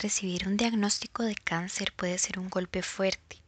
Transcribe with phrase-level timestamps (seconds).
[0.00, 3.42] Recibir un diagnóstico de cáncer puede ser un golpe fuerte,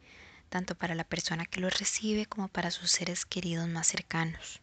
[0.49, 4.59] tanto para la persona que lo recibe como para sus seres queridos más cercanos.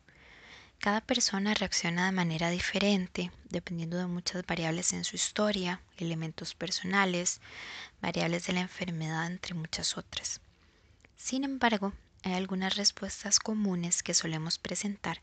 [0.81, 7.41] Cada persona reacciona de manera diferente, dependiendo de muchas variables en su historia, elementos personales,
[8.03, 10.43] variables de la enfermedad, entre muchas otras.
[11.17, 15.23] Sin embargo, hay algunas respuestas comunes que solemos presentar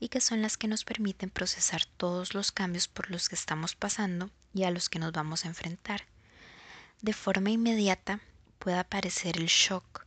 [0.00, 3.74] y que son las que nos permiten procesar todos los cambios por los que estamos
[3.74, 6.02] pasando y a los que nos vamos a enfrentar.
[7.00, 8.20] De forma inmediata
[8.58, 10.06] puede aparecer el shock,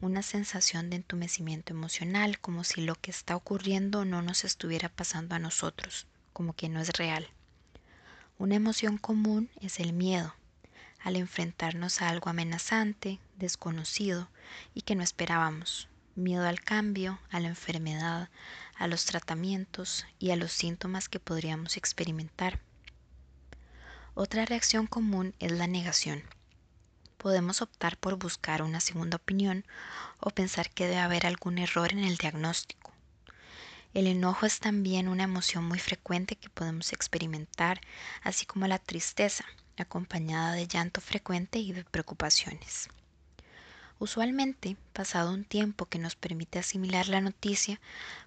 [0.00, 5.36] una sensación de entumecimiento emocional, como si lo que está ocurriendo no nos estuviera pasando
[5.36, 7.28] a nosotros, como que no es real.
[8.38, 10.34] Una emoción común es el miedo,
[10.98, 14.28] al enfrentarnos a algo amenazante, desconocido
[14.74, 15.88] y que no esperábamos.
[16.14, 18.28] Miedo al cambio, a la enfermedad,
[18.76, 22.60] a los tratamientos y a los síntomas que podríamos experimentar.
[24.14, 26.22] Otra reacción común es la negación.
[27.16, 29.64] Podemos optar por buscar una segunda opinión
[30.20, 32.92] o pensar que debe haber algún error en el diagnóstico.
[33.94, 37.80] El enojo es también una emoción muy frecuente que podemos experimentar,
[38.22, 39.46] así como la tristeza,
[39.78, 42.90] acompañada de llanto frecuente y de preocupaciones.
[44.02, 47.80] Usualmente, pasado un tiempo que nos permite asimilar la noticia,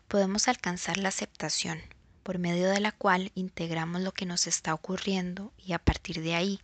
[0.07, 1.81] podemos alcanzar la aceptación,
[2.23, 6.33] por medio de la cual integramos lo que nos está ocurriendo y a partir de
[6.33, 6.61] ahí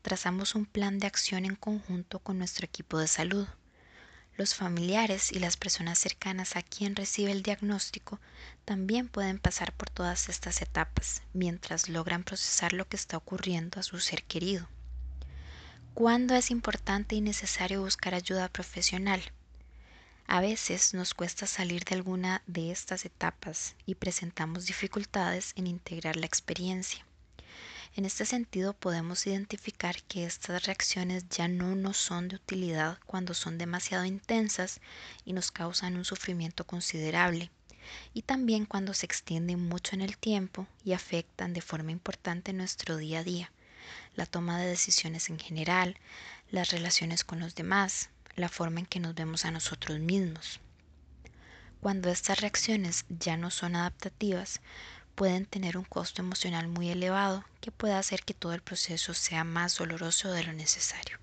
[0.00, 3.48] trazamos un plan de acción en conjunto con nuestro equipo de salud.
[4.36, 8.20] Los familiares y las personas cercanas a quien recibe el diagnóstico
[8.64, 13.82] también pueden pasar por todas estas etapas mientras logran procesar lo que está ocurriendo a
[13.82, 14.68] su ser querido.
[15.94, 19.20] ¿Cuándo es importante y necesario buscar ayuda profesional?
[20.26, 26.16] A veces nos cuesta salir de alguna de estas etapas y presentamos dificultades en integrar
[26.16, 27.04] la experiencia.
[27.94, 33.34] En este sentido podemos identificar que estas reacciones ya no nos son de utilidad cuando
[33.34, 34.80] son demasiado intensas
[35.26, 37.50] y nos causan un sufrimiento considerable,
[38.14, 42.96] y también cuando se extienden mucho en el tiempo y afectan de forma importante nuestro
[42.96, 43.52] día a día,
[44.14, 45.98] la toma de decisiones en general,
[46.50, 50.60] las relaciones con los demás, la forma en que nos vemos a nosotros mismos.
[51.80, 54.60] Cuando estas reacciones ya no son adaptativas,
[55.14, 59.44] pueden tener un costo emocional muy elevado que puede hacer que todo el proceso sea
[59.44, 61.21] más doloroso de lo necesario.